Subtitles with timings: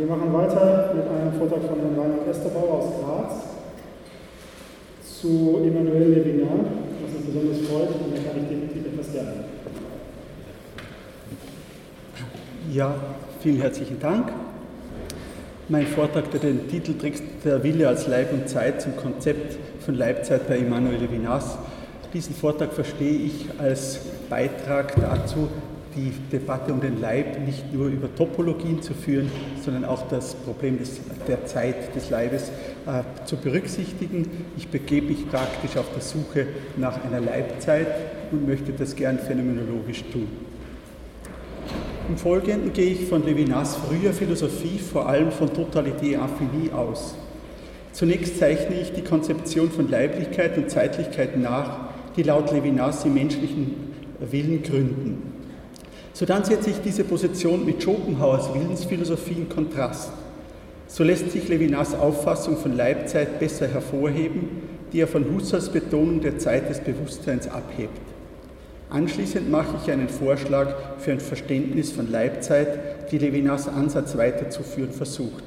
[0.00, 3.34] wir machen weiter mit einem Vortrag von Herrn Reinhard Esterbauer aus Graz
[5.20, 6.48] zu Emmanuel Levinas,
[7.04, 9.44] was uns besonders freut und da kann ich definitiv etwas lernen.
[12.72, 12.94] Ja,
[13.40, 14.32] vielen herzlichen Dank.
[15.68, 19.96] Mein Vortrag, der den Titel trägt, Der Wille als Leib und Zeit zum Konzept von
[19.96, 21.58] Leibzeit bei Emmanuel Levinas.
[22.14, 25.48] Diesen Vortrag verstehe ich als Beitrag dazu,
[25.96, 29.30] die Debatte um den Leib nicht nur über Topologien zu führen,
[29.62, 32.50] sondern auch das Problem des, der Zeit des Leibes
[32.86, 34.28] äh, zu berücksichtigen.
[34.56, 37.88] Ich begebe mich praktisch auf der Suche nach einer Leibzeit
[38.30, 40.28] und möchte das gern phänomenologisch tun.
[42.08, 47.14] Im Folgenden gehe ich von Levinas früher Philosophie, vor allem von Totalité Infinie aus.
[47.92, 53.74] Zunächst zeichne ich die Konzeption von Leiblichkeit und Zeitlichkeit nach, die laut Levinas im menschlichen
[54.20, 55.39] Willen gründen.
[56.12, 60.10] Sodann setze ich diese Position mit Schopenhauers Willensphilosophie in Kontrast.
[60.88, 64.48] So lässt sich Levinas Auffassung von Leibzeit besser hervorheben,
[64.92, 68.00] die er von Husserls Betonung der Zeit des Bewusstseins abhebt.
[68.90, 75.44] Anschließend mache ich einen Vorschlag für ein Verständnis von Leibzeit, die Levinas Ansatz weiterzuführen versucht.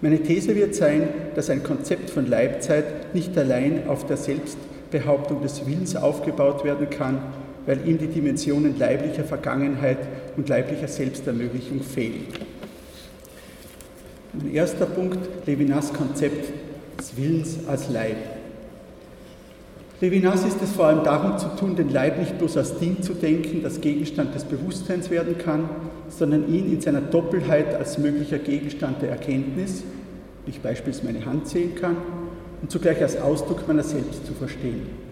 [0.00, 5.64] Meine These wird sein, dass ein Konzept von Leibzeit nicht allein auf der Selbstbehauptung des
[5.64, 7.20] Willens aufgebaut werden kann,
[7.66, 9.98] weil ihm die Dimensionen leiblicher Vergangenheit
[10.36, 12.26] und leiblicher Selbstermöglichung fehlen.
[14.32, 16.52] Mein erster Punkt, Levinas Konzept
[16.98, 18.16] des Willens als Leib.
[20.00, 23.14] Levinas ist es vor allem darum zu tun, den Leib nicht bloß als Ding zu
[23.14, 25.68] denken, das Gegenstand des Bewusstseins werden kann,
[26.08, 29.84] sondern ihn in seiner Doppelheit als möglicher Gegenstand der Erkenntnis,
[30.44, 31.96] wie ich beispielsweise meine Hand sehen kann,
[32.60, 35.03] und zugleich als Ausdruck meiner selbst zu verstehen.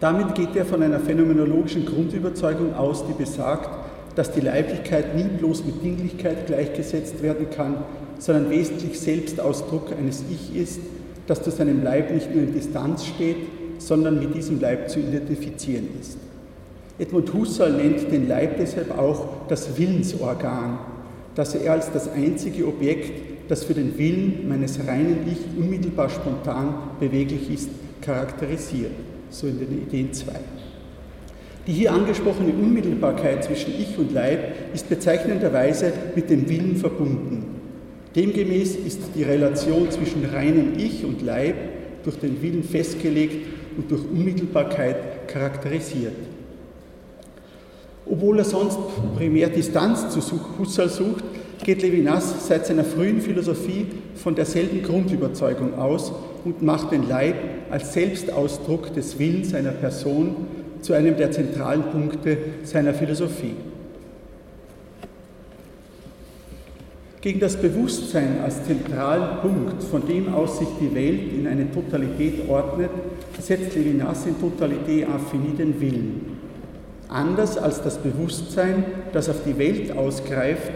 [0.00, 3.70] Damit geht er von einer phänomenologischen Grundüberzeugung aus, die besagt,
[4.14, 7.76] dass die Leiblichkeit nie bloß mit Dinglichkeit gleichgesetzt werden kann,
[8.18, 10.80] sondern wesentlich Selbstausdruck eines Ich ist,
[11.26, 13.36] das zu seinem Leib nicht nur in Distanz steht,
[13.78, 16.18] sondern mit diesem Leib zu identifizieren ist.
[16.98, 20.78] Edmund Husserl nennt den Leib deshalb auch das Willensorgan,
[21.34, 26.74] das er als das einzige Objekt, das für den Willen meines reinen Ich unmittelbar spontan
[26.98, 27.68] beweglich ist,
[28.00, 28.92] charakterisiert
[29.36, 30.32] so in den Ideen 2.
[31.66, 37.44] Die hier angesprochene Unmittelbarkeit zwischen Ich und Leib ist bezeichnenderweise mit dem Willen verbunden.
[38.14, 41.56] Demgemäß ist die Relation zwischen reinem Ich und Leib
[42.04, 43.46] durch den Willen festgelegt
[43.76, 46.14] und durch Unmittelbarkeit charakterisiert.
[48.06, 48.78] Obwohl er sonst
[49.16, 50.20] primär Distanz zu
[50.58, 51.24] Husserl sucht,
[51.62, 56.12] geht Levinas seit seiner frühen Philosophie von derselben Grundüberzeugung aus
[56.46, 57.34] und macht den Leib
[57.70, 60.36] als Selbstausdruck des Willens seiner Person
[60.80, 63.56] zu einem der zentralen Punkte seiner Philosophie.
[67.20, 72.48] Gegen das Bewusstsein als zentralen Punkt, von dem aus sich die Welt in eine Totalität
[72.48, 72.90] ordnet,
[73.40, 76.38] setzt Levinas in Totalité Infinie den Willen.
[77.08, 80.70] Anders als das Bewusstsein, das auf die Welt ausgreift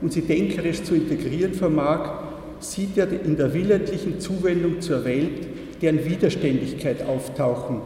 [0.00, 2.31] und sie denkerisch zu integrieren vermag,
[2.64, 5.46] sieht er in der willentlichen Zuwendung zur Welt
[5.80, 7.80] deren Widerständigkeit auftauchen,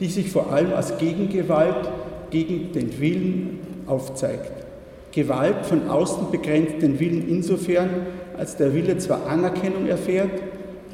[0.00, 1.88] die sich vor allem als Gegengewalt
[2.30, 4.64] gegen den Willen aufzeigt.
[5.12, 7.88] Gewalt von außen begrenzt den Willen insofern,
[8.36, 10.42] als der Wille zwar Anerkennung erfährt,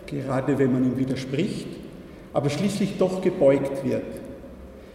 [0.06, 1.68] gerade wenn man ihm widerspricht,
[2.32, 4.02] aber schließlich doch gebeugt wird.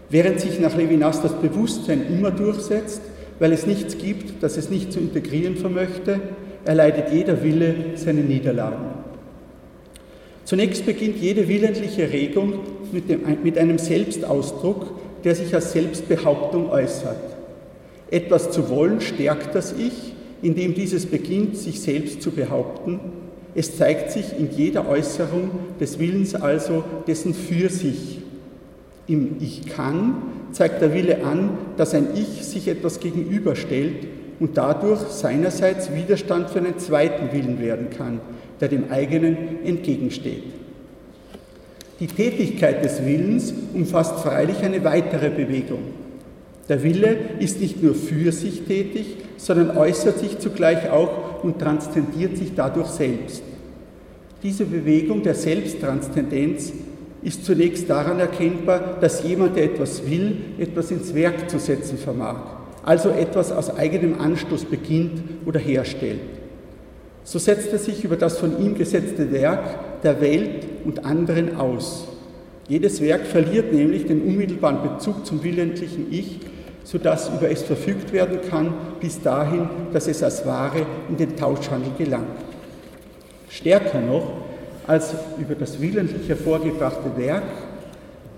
[0.09, 3.01] Während sich nach Levinas das Bewusstsein immer durchsetzt,
[3.39, 6.19] weil es nichts gibt, das es nicht zu integrieren vermöchte,
[6.65, 9.05] erleidet jeder Wille seine Niederlagen.
[10.43, 12.59] Zunächst beginnt jede willentliche Regung
[12.91, 14.85] mit, dem, mit einem Selbstausdruck,
[15.23, 17.17] der sich als Selbstbehauptung äußert.
[18.11, 22.99] Etwas zu wollen stärkt das Ich, indem dieses beginnt, sich selbst zu behaupten.
[23.55, 25.49] Es zeigt sich in jeder Äußerung
[25.79, 28.19] des Willens also dessen für sich.
[29.07, 30.15] Im Ich kann
[30.51, 34.07] zeigt der Wille an, dass ein Ich sich etwas gegenüberstellt
[34.39, 38.19] und dadurch seinerseits Widerstand für einen zweiten Willen werden kann,
[38.59, 40.43] der dem eigenen entgegensteht.
[41.99, 45.79] Die Tätigkeit des Willens umfasst freilich eine weitere Bewegung.
[46.67, 52.37] Der Wille ist nicht nur für sich tätig, sondern äußert sich zugleich auch und transzendiert
[52.37, 53.43] sich dadurch selbst.
[54.43, 56.73] Diese Bewegung der Selbsttranszendenz
[57.21, 62.41] ist zunächst daran erkennbar, dass jemand, der etwas will, etwas ins Werk zu setzen vermag,
[62.85, 66.19] also etwas aus eigenem Anstoß beginnt oder herstellt.
[67.23, 72.07] So setzt er sich über das von ihm gesetzte Werk der Welt und anderen aus.
[72.67, 76.39] Jedes Werk verliert nämlich den unmittelbaren Bezug zum willentlichen Ich,
[76.83, 81.91] sodass über es verfügt werden kann, bis dahin, dass es als Ware in den Tauschhandel
[81.97, 82.27] gelangt.
[83.49, 84.31] Stärker noch
[84.85, 87.43] als über das willentlich hervorgebrachte Werk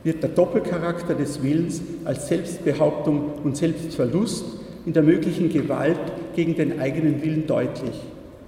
[0.08, 4.46] wird der Doppelcharakter des Willens als Selbstbehauptung und Selbstverlust
[4.86, 6.00] in der möglichen Gewalt
[6.34, 8.00] gegen den eigenen Willen deutlich.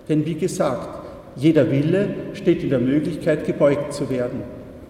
[0.08, 4.40] Denn wie gesagt, jeder Wille steht in der Möglichkeit, gebeugt zu werden,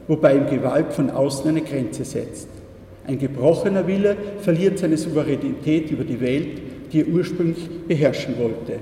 [0.07, 2.47] wobei ihm Gewalt von außen eine Grenze setzt.
[3.07, 6.61] Ein gebrochener Wille verliert seine Souveränität über die Welt,
[6.93, 8.79] die er ursprünglich beherrschen wollte.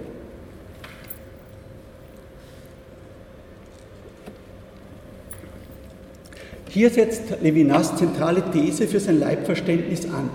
[6.78, 10.30] Hier setzt Levinas zentrale These für sein Leibverständnis an.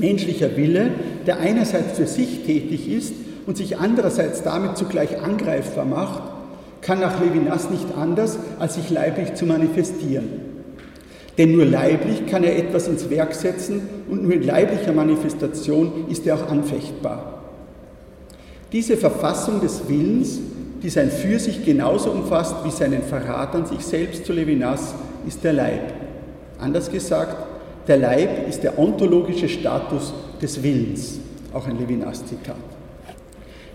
[0.00, 0.92] Menschlicher Wille,
[1.26, 3.12] der einerseits für sich tätig ist
[3.46, 6.22] und sich andererseits damit zugleich angreifbar macht,
[6.80, 10.24] kann nach Levinas nicht anders, als sich leiblich zu manifestieren.
[11.36, 16.26] Denn nur leiblich kann er etwas ins Werk setzen und nur in leiblicher Manifestation ist
[16.26, 17.42] er auch anfechtbar.
[18.72, 20.38] Diese Verfassung des Willens,
[20.82, 24.94] die sein Für sich genauso umfasst wie seinen Verrat an sich selbst zu Levinas,
[25.26, 25.92] ist der Leib.
[26.58, 27.36] Anders gesagt,
[27.88, 31.18] der Leib ist der ontologische Status des Willens.
[31.52, 32.56] Auch ein Levinas-Zitat.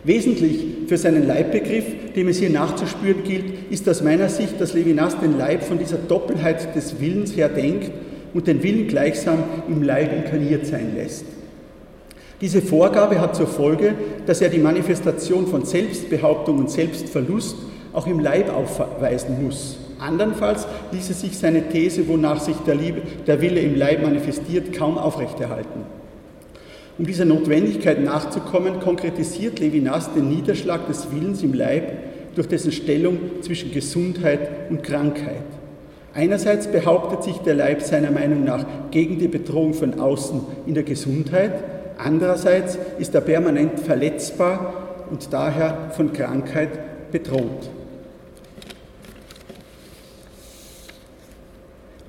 [0.03, 5.19] Wesentlich für seinen Leibbegriff, dem es hier nachzuspüren gilt, ist aus meiner Sicht, dass Levinas
[5.19, 7.91] den Leib von dieser Doppelheit des Willens her denkt
[8.33, 11.25] und den Willen gleichsam im Leib inkarniert sein lässt.
[12.39, 13.95] Diese Vorgabe hat zur Folge,
[14.27, 17.57] dass er die Manifestation von Selbstbehauptung und Selbstverlust
[17.93, 19.77] auch im Leib aufweisen muss.
[19.99, 24.97] Andernfalls ließe sich seine These, wonach sich der, Liebe, der Wille im Leib manifestiert, kaum
[24.97, 25.81] aufrechterhalten.
[26.97, 31.91] Um dieser Notwendigkeit nachzukommen, konkretisiert Levinas den Niederschlag des Willens im Leib
[32.35, 35.43] durch dessen Stellung zwischen Gesundheit und Krankheit.
[36.13, 40.83] Einerseits behauptet sich der Leib seiner Meinung nach gegen die Bedrohung von außen in der
[40.83, 41.63] Gesundheit,
[41.99, 47.69] andererseits ist er permanent verletzbar und daher von Krankheit bedroht.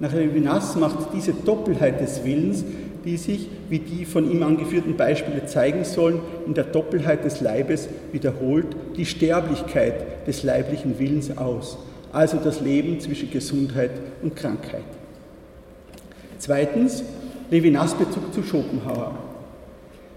[0.00, 2.64] Nach Levinas macht diese Doppelheit des Willens
[3.04, 7.88] die sich, wie die von ihm angeführten Beispiele zeigen sollen, in der Doppelheit des Leibes
[8.12, 8.66] wiederholt
[8.96, 11.78] die Sterblichkeit des leiblichen Willens aus,
[12.12, 13.92] also das Leben zwischen Gesundheit
[14.22, 14.84] und Krankheit.
[16.38, 17.02] Zweitens,
[17.50, 19.16] Levinas Bezug zu Schopenhauer.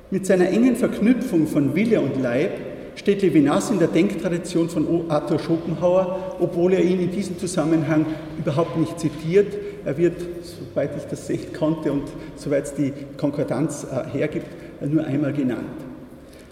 [0.10, 2.52] Mit seiner engen Verknüpfung von Wille und Leib
[2.96, 8.06] steht Levinas in der Denktradition von Arthur Schopenhauer, obwohl er ihn in diesem Zusammenhang
[8.38, 9.56] überhaupt nicht zitiert,
[9.86, 12.04] er wird, soweit ich das sehen konnte und
[12.36, 14.48] soweit es die Konkordanz äh, hergibt,
[14.82, 15.66] nur einmal genannt.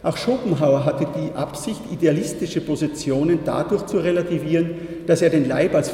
[0.01, 4.71] Auch Schopenhauer hatte die Absicht, idealistische Positionen dadurch zu relativieren,
[5.07, 5.89] dass er den Leib als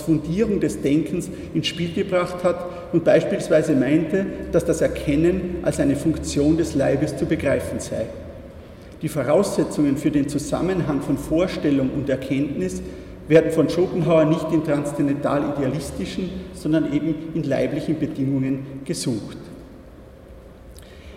[0.00, 5.94] Fundierung des Denkens ins Spiel gebracht hat und beispielsweise meinte, dass das Erkennen als eine
[5.94, 8.06] Funktion des Leibes zu begreifen sei.
[9.02, 12.80] Die Voraussetzungen für den Zusammenhang von Vorstellung und Erkenntnis
[13.28, 19.38] werden von Schopenhauer nicht in transzendental-idealistischen, sondern eben in leiblichen Bedingungen gesucht.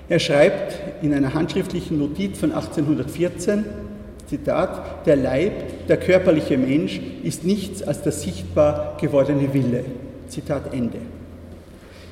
[0.09, 3.65] Er schreibt in einer handschriftlichen Notiz von 1814,
[4.27, 9.85] Zitat, der Leib, der körperliche Mensch ist nichts als der sichtbar gewordene Wille.
[10.27, 10.99] Zitat Ende.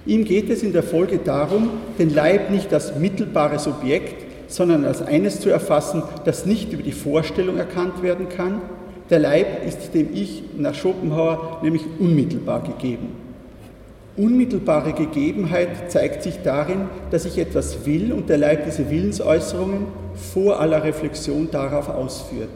[0.05, 1.69] Ihm geht es in der Folge darum,
[1.99, 6.91] den Leib nicht als mittelbares Objekt, sondern als eines zu erfassen, das nicht über die
[6.91, 8.61] Vorstellung erkannt werden kann,
[9.09, 13.09] der Leib ist dem Ich nach Schopenhauer nämlich unmittelbar gegeben.
[14.17, 19.87] Unmittelbare Gegebenheit zeigt sich darin, dass ich etwas will und der Leib diese Willensäußerungen
[20.33, 22.49] vor aller Reflexion darauf ausführt.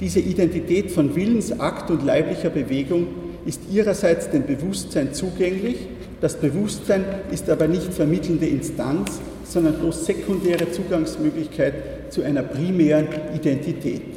[0.00, 3.06] Diese Identität von Willensakt und leiblicher Bewegung
[3.46, 5.76] ist ihrerseits dem Bewusstsein zugänglich,
[6.20, 11.74] das Bewusstsein ist aber nicht vermittelnde Instanz, sondern bloß sekundäre Zugangsmöglichkeit
[12.10, 14.15] zu einer primären Identität.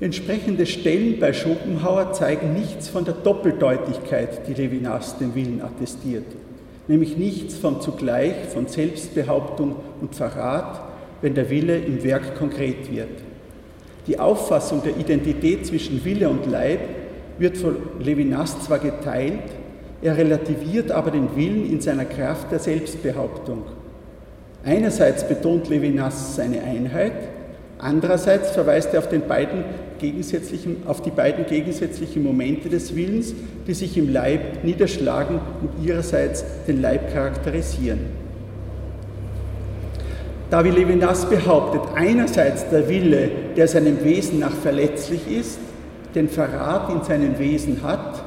[0.00, 6.26] Entsprechende Stellen bei Schopenhauer zeigen nichts von der Doppeldeutigkeit, die Levinas dem Willen attestiert,
[6.86, 10.82] nämlich nichts von zugleich von Selbstbehauptung und Verrat,
[11.20, 13.08] wenn der Wille im Werk konkret wird.
[14.06, 16.78] Die Auffassung der Identität zwischen Wille und Leib
[17.38, 19.42] wird von Levinas zwar geteilt,
[20.00, 23.64] er relativiert aber den Willen in seiner Kraft der Selbstbehauptung.
[24.64, 27.37] Einerseits betont Levinas seine Einheit,
[27.78, 29.64] Andererseits verweist er auf, beiden
[30.86, 33.34] auf, die beiden gegensätzlichen Momente des Willens,
[33.66, 38.00] die sich im Leib niederschlagen und ihrerseits den Leib charakterisieren.
[40.50, 45.58] Da wie Levinas behauptet, einerseits der Wille, der seinem Wesen nach verletzlich ist,
[46.14, 48.24] den Verrat in seinem Wesen hat,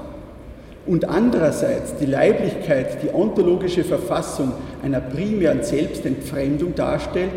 [0.85, 4.51] und andererseits die Leiblichkeit, die ontologische Verfassung
[4.83, 7.31] einer primären Selbstentfremdung darstellt,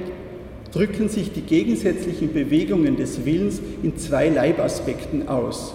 [0.74, 5.72] drücken sich die gegensätzlichen Bewegungen des Willens in zwei Leibaspekten aus.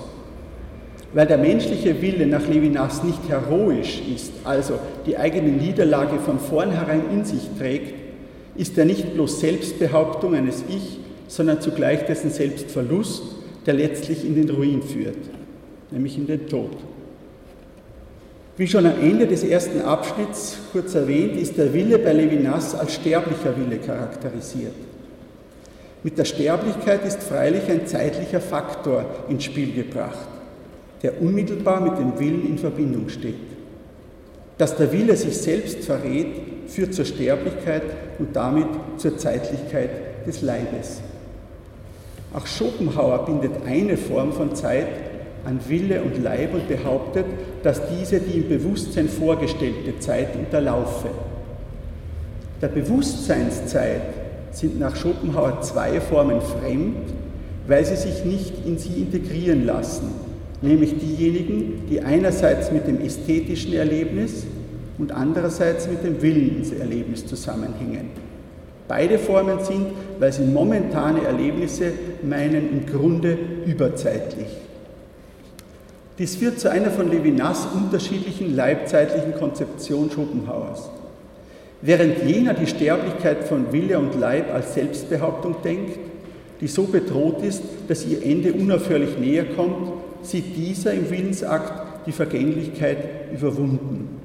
[1.13, 4.73] Weil der menschliche Wille nach Levinas nicht heroisch ist, also
[5.05, 7.93] die eigene Niederlage von vornherein in sich trägt,
[8.57, 13.23] ist er nicht bloß Selbstbehauptung eines Ich, sondern zugleich dessen Selbstverlust,
[13.65, 15.17] der letztlich in den Ruin führt,
[15.91, 16.75] nämlich in den Tod.
[18.57, 22.95] Wie schon am Ende des ersten Abschnitts kurz erwähnt, ist der Wille bei Levinas als
[22.95, 24.88] sterblicher Wille charakterisiert.
[26.01, 30.27] Mit der Sterblichkeit ist freilich ein zeitlicher Faktor ins Spiel gebracht,
[31.03, 33.35] der unmittelbar mit dem Willen in Verbindung steht.
[34.57, 36.27] Dass der Wille sich selbst verrät,
[36.67, 37.83] führt zur Sterblichkeit
[38.17, 39.89] und damit zur Zeitlichkeit
[40.25, 41.01] des Leibes.
[42.33, 44.87] Auch Schopenhauer bindet eine Form von Zeit
[45.45, 47.25] an Wille und Leib und behauptet,
[47.63, 51.09] dass diese die im Bewusstsein vorgestellte Zeit unterlaufe.
[52.61, 54.01] Der Bewusstseinszeit
[54.51, 56.95] sind nach Schopenhauer zwei Formen fremd,
[57.67, 60.11] weil sie sich nicht in sie integrieren lassen,
[60.61, 64.45] nämlich diejenigen, die einerseits mit dem ästhetischen Erlebnis
[64.97, 68.09] und andererseits mit dem Willen ins Erlebnis zusammenhängen.
[68.87, 69.85] Beide Formen sind,
[70.19, 71.91] weil sie momentane Erlebnisse
[72.23, 74.47] meinen, im Grunde überzeitlich.
[76.17, 80.89] Dies führt zu einer von Levinas unterschiedlichen leibzeitlichen Konzeption Schopenhauers.
[81.81, 85.97] Während jener die Sterblichkeit von Wille und Leib als Selbstbehauptung denkt,
[86.59, 92.11] die so bedroht ist, dass ihr Ende unaufhörlich näher kommt, sieht dieser im Willensakt die
[92.11, 94.19] Vergänglichkeit überwunden.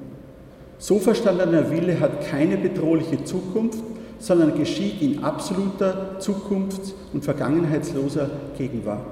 [0.78, 3.78] So verstandener Wille hat keine bedrohliche Zukunft,
[4.18, 9.06] sondern geschieht in absoluter Zukunfts- und vergangenheitsloser Gegenwart.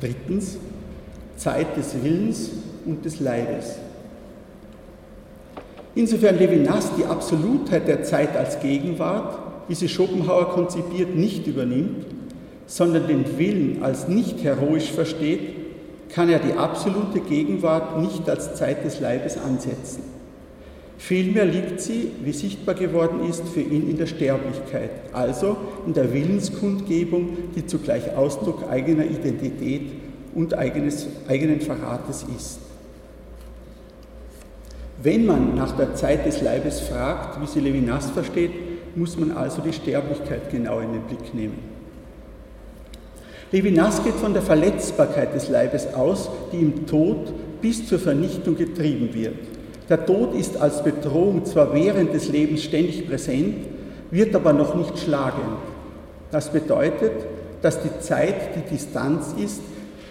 [0.00, 0.58] Drittens,
[1.36, 2.50] Zeit des Willens
[2.84, 3.76] und des Leibes.
[5.96, 12.04] Insofern Levinas die Absolutheit der Zeit als Gegenwart, wie sie Schopenhauer konzipiert, nicht übernimmt,
[12.66, 15.40] sondern den Willen als nicht heroisch versteht,
[16.10, 20.02] kann er die absolute Gegenwart nicht als Zeit des Leibes ansetzen.
[20.98, 26.12] Vielmehr liegt sie, wie sichtbar geworden ist, für ihn in der Sterblichkeit, also in der
[26.12, 29.92] Willenskundgebung, die zugleich Ausdruck eigener Identität
[30.34, 32.65] und eigenes, eigenen Verrates ist.
[35.02, 38.52] Wenn man nach der Zeit des Leibes fragt, wie sie Levinas versteht,
[38.96, 41.58] muss man also die Sterblichkeit genau in den Blick nehmen.
[43.52, 49.14] Levinas geht von der Verletzbarkeit des Leibes aus, die im Tod bis zur Vernichtung getrieben
[49.14, 49.36] wird.
[49.88, 53.54] Der Tod ist als Bedrohung zwar während des Lebens ständig präsent,
[54.10, 55.58] wird aber noch nicht schlagend.
[56.32, 57.12] Das bedeutet,
[57.62, 59.60] dass die Zeit die Distanz ist,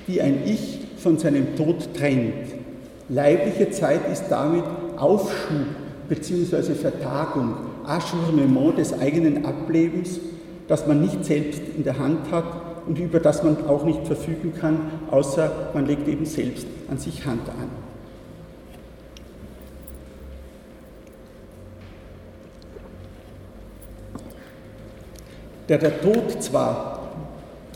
[0.08, 2.55] die ein Ich von seinem Tod trennt.
[3.10, 4.64] Leibliche Zeit ist damit
[4.98, 5.68] Aufschub
[6.10, 6.74] bzw.
[6.74, 7.54] Vertagung,
[7.86, 10.20] Ajournement des eigenen Ablebens,
[10.68, 12.46] das man nicht selbst in der Hand hat
[12.88, 14.80] und über das man auch nicht verfügen kann,
[15.12, 17.70] außer man legt eben selbst an sich Hand an.
[25.70, 27.00] Der der Tod zwar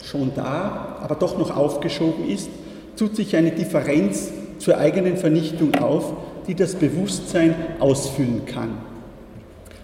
[0.03, 2.49] schon da, aber doch noch aufgeschoben ist,
[2.95, 6.13] tut sich eine Differenz zur eigenen Vernichtung auf,
[6.47, 8.77] die das Bewusstsein ausfüllen kann.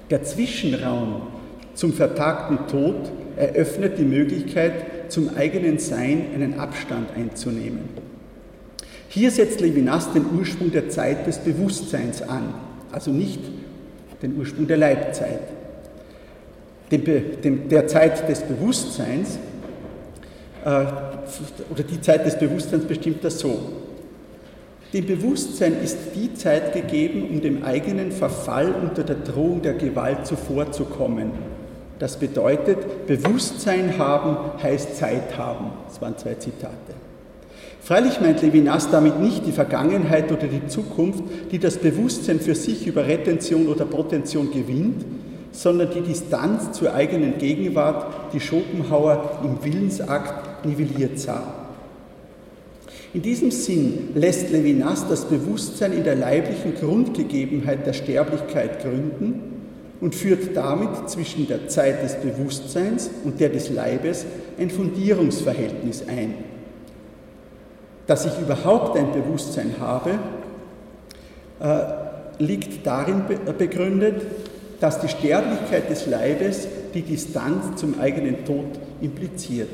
[0.10, 1.24] Der Zwischenraum
[1.74, 7.90] zum vertagten Tod eröffnet die Möglichkeit, zum eigenen Sein einen Abstand einzunehmen.
[9.10, 12.54] Hier setzt Levinas den Ursprung der Zeit des Bewusstseins an,
[12.92, 13.40] also nicht
[14.22, 15.40] den Ursprung der Leibzeit
[16.92, 17.04] dem,
[17.42, 19.40] dem, der Zeit des Bewusstseins,
[20.64, 23.58] äh, oder die Zeit des Bewusstseins bestimmt das so.
[24.94, 30.26] Dem Bewusstsein ist die Zeit gegeben, um dem eigenen Verfall unter der Drohung der Gewalt
[30.26, 31.32] zuvorzukommen.
[32.00, 35.72] Das bedeutet, Bewusstsein haben heißt Zeit haben.
[35.88, 36.94] Das waren zwei Zitate.
[37.82, 42.88] Freilich meint Levinas damit nicht die Vergangenheit oder die Zukunft, die das Bewusstsein für sich
[42.88, 45.06] über Retention oder Potention gewinnt,
[45.52, 51.65] sondern die Distanz zur eigenen Gegenwart, die Schopenhauer im Willensakt nivelliert sah.
[53.16, 59.54] In diesem Sinn lässt Levinas das Bewusstsein in der leiblichen Grundgegebenheit der Sterblichkeit gründen
[60.02, 64.26] und führt damit zwischen der Zeit des Bewusstseins und der des Leibes
[64.60, 66.34] ein Fundierungsverhältnis ein.
[68.06, 70.20] Dass ich überhaupt ein Bewusstsein habe,
[71.62, 73.22] äh, liegt darin
[73.58, 74.24] begründet,
[74.82, 79.70] dass die Sterblichkeit des Leibes die Distanz zum eigenen Tod impliziert.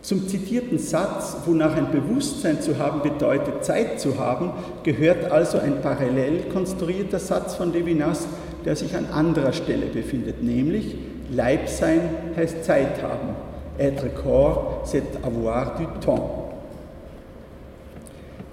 [0.00, 4.52] Zum zitierten Satz, wonach ein Bewusstsein zu haben bedeutet, Zeit zu haben,
[4.84, 8.26] gehört also ein parallel konstruierter Satz von Levinas,
[8.64, 10.96] der sich an anderer Stelle befindet, nämlich
[11.30, 12.00] Leib sein
[12.36, 13.36] heißt Zeit haben.
[13.78, 16.48] Être corps, c'est avoir du temps.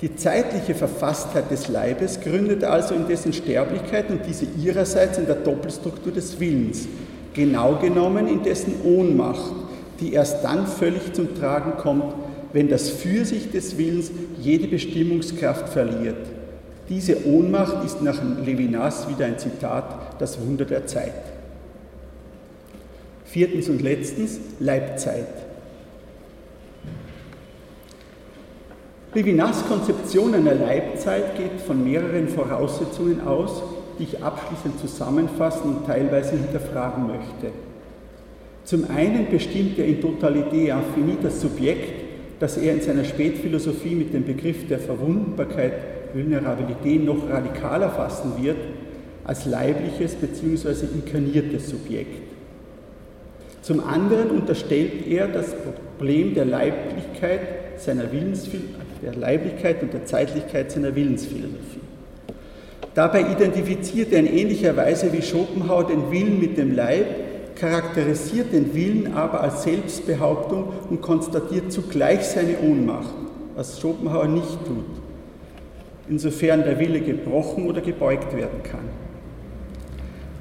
[0.02, 5.36] Die zeitliche Verfasstheit des Leibes gründet also in dessen Sterblichkeit und diese ihrerseits in der
[5.36, 6.88] Doppelstruktur des Willens,
[7.34, 9.54] genau genommen in dessen Ohnmacht,
[10.00, 12.14] die erst dann völlig zum Tragen kommt,
[12.54, 16.16] wenn das Fürsicht des Willens jede Bestimmungskraft verliert.
[16.90, 21.14] Diese Ohnmacht ist nach Levinas wieder ein Zitat, das Wunder der Zeit.
[23.26, 25.28] Viertens und letztens Leibzeit.
[29.16, 33.64] Levinas Konzeption einer Leibzeit geht von mehreren Voraussetzungen aus,
[33.98, 37.52] die ich abschließend zusammenfassen und teilweise hinterfragen möchte.
[38.66, 42.04] Zum einen bestimmt er in Totalité Infini das Subjekt,
[42.40, 45.74] das er in seiner Spätphilosophie mit dem Begriff der Verwundbarkeit,
[46.14, 48.58] Vulnerabilität noch radikaler fassen wird,
[49.24, 50.86] als leibliches bzw.
[50.96, 52.24] inkarniertes Subjekt.
[53.62, 55.56] Zum anderen unterstellt er das
[55.98, 57.42] Problem der Leiblichkeit
[57.78, 61.82] seiner der Leiblichkeit und der Zeitlichkeit seiner Willensphilosophie.
[62.96, 67.06] Dabei identifiziert er in ähnlicher Weise wie Schopenhauer den Willen mit dem Leib,
[67.66, 73.14] charakterisiert den Willen aber als Selbstbehauptung und konstatiert zugleich seine Ohnmacht,
[73.56, 74.86] was Schopenhauer nicht tut,
[76.08, 78.86] insofern der Wille gebrochen oder gebeugt werden kann.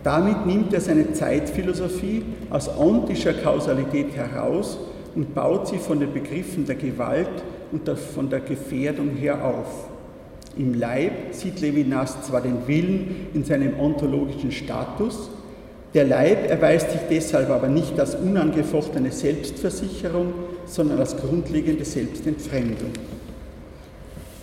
[0.02, 4.78] Damit nimmt er seine Zeitphilosophie aus ontischer Kausalität heraus
[5.14, 9.88] und baut sie von den Begriffen der Gewalt und von der Gefährdung her auf.
[10.58, 15.30] Im Leib sieht Levinas zwar den Willen in seinem ontologischen Status,
[15.94, 20.34] der Leib erweist sich deshalb aber nicht als unangefochtene Selbstversicherung,
[20.66, 22.90] sondern als grundlegende Selbstentfremdung.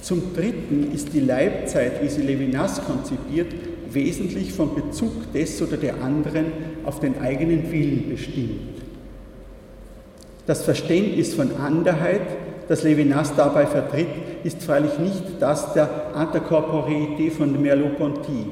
[0.01, 3.53] Zum Dritten ist die Leibzeit, wie sie Levinas konzipiert,
[3.91, 6.45] wesentlich vom Bezug des oder der anderen
[6.85, 8.81] auf den eigenen Willen bestimmt.
[10.47, 12.21] Das Verständnis von Anderheit
[12.71, 14.07] das Levinas dabei vertritt,
[14.45, 18.45] ist freilich nicht das der Interkorporeität von Merleau-Ponty.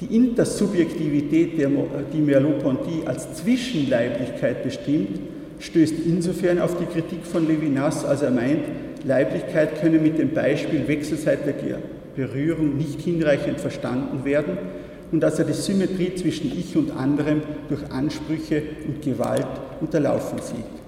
[0.00, 5.18] Die Intersubjektivität, die Merleau-Ponty als Zwischenleiblichkeit bestimmt,
[5.58, 8.62] stößt insofern auf die Kritik von Levinas, als er meint,
[9.04, 11.78] Leiblichkeit könne mit dem Beispiel wechselseitiger
[12.14, 14.58] Berührung nicht hinreichend verstanden werden
[15.10, 19.46] und dass er die Symmetrie zwischen Ich und anderem durch Ansprüche und Gewalt
[19.80, 20.78] unterlaufen sieht.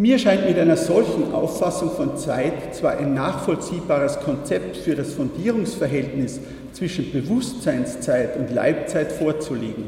[0.00, 6.38] Mir scheint mit einer solchen Auffassung von Zeit zwar ein nachvollziehbares Konzept für das Fundierungsverhältnis
[6.72, 9.84] zwischen Bewusstseinszeit und Leibzeit vorzulegen.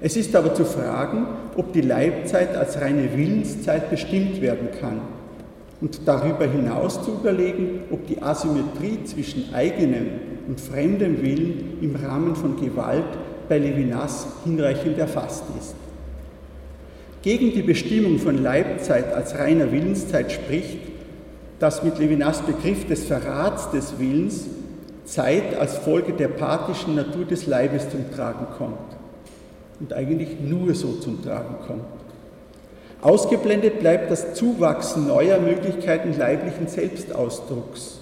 [0.00, 5.00] Es ist aber zu fragen, ob die Leibzeit als reine Willenszeit bestimmt werden kann
[5.80, 10.06] und darüber hinaus zu überlegen, ob die Asymmetrie zwischen eigenem
[10.46, 13.04] und fremdem Willen im Rahmen von Gewalt
[13.48, 15.74] bei Levinas hinreichend erfasst ist.
[17.22, 20.78] Gegen die Bestimmung von Leibzeit als reiner Willenszeit spricht,
[21.58, 24.46] dass mit Levinas Begriff des Verrats des Willens
[25.04, 28.78] Zeit als Folge der pathischen Natur des Leibes zum Tragen kommt
[29.80, 31.84] und eigentlich nur so zum Tragen kommt.
[33.02, 38.00] Ausgeblendet bleibt das Zuwachsen neuer Möglichkeiten leiblichen Selbstausdrucks.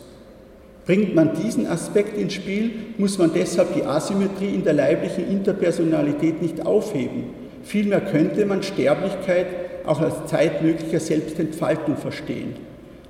[0.86, 6.42] Bringt man diesen Aspekt ins Spiel, muss man deshalb die Asymmetrie in der leiblichen Interpersonalität
[6.42, 9.46] nicht aufheben, Vielmehr könnte man Sterblichkeit
[9.86, 12.54] auch als Zeit möglicher Selbstentfaltung verstehen,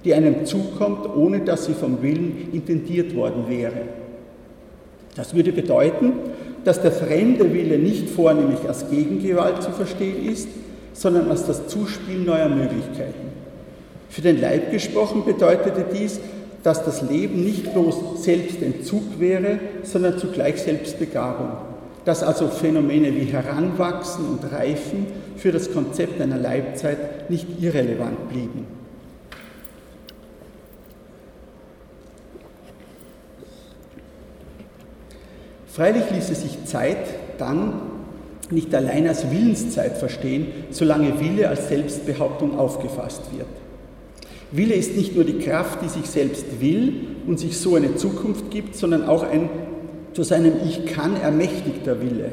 [0.04, 3.82] die einem zukommt, ohne dass sie vom Willen intendiert worden wäre.
[5.14, 6.12] Das würde bedeuten,
[6.64, 10.48] dass der fremde Wille nicht vornehmlich als Gegengewalt zu verstehen ist,
[10.92, 13.32] sondern als das Zuspiel neuer Möglichkeiten.
[14.08, 16.20] Für den Leib gesprochen bedeutete dies,
[16.62, 21.48] dass das Leben nicht bloß Selbstentzug wäre, sondern zugleich Selbstbegabung
[22.04, 28.81] dass also Phänomene wie Heranwachsen und Reifen für das Konzept einer Leibzeit nicht irrelevant blieben.
[35.74, 36.98] Freilich ließe sich Zeit
[37.38, 37.72] dann
[38.50, 43.46] nicht allein als Willenszeit verstehen, solange Wille als Selbstbehauptung aufgefasst wird.
[44.50, 48.50] Wille ist nicht nur die Kraft, die sich selbst will und sich so eine Zukunft
[48.50, 49.48] gibt, sondern auch ein
[50.12, 52.32] zu seinem Ich kann ermächtigter Wille.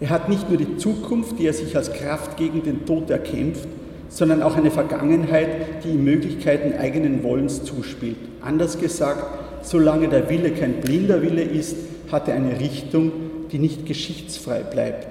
[0.00, 3.68] Er hat nicht nur die Zukunft, die er sich als Kraft gegen den Tod erkämpft,
[4.08, 8.16] sondern auch eine Vergangenheit, die ihm Möglichkeiten eigenen Wollens zuspielt.
[8.40, 11.76] Anders gesagt, solange der Wille kein blinder Wille ist,
[12.12, 13.12] hat er eine Richtung,
[13.50, 15.08] die nicht geschichtsfrei bleibt.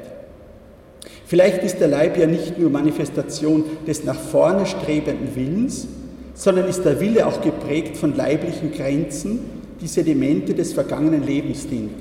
[1.25, 5.87] Vielleicht ist der Leib ja nicht nur Manifestation des nach vorne strebenden Willens,
[6.35, 9.39] sondern ist der Wille auch geprägt von leiblichen Grenzen,
[9.81, 11.91] die Sedimente des vergangenen Lebens sind.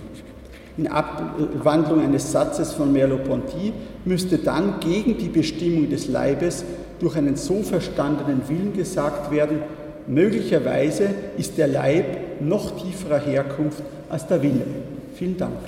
[0.77, 3.73] In Abwandlung eines Satzes von Merleau-Ponty
[4.05, 6.65] müsste dann gegen die Bestimmung des Leibes
[6.99, 9.59] durch einen so verstandenen Willen gesagt werden,
[10.07, 14.65] möglicherweise ist der Leib noch tieferer Herkunft als der Wille.
[15.15, 15.59] Vielen Dank.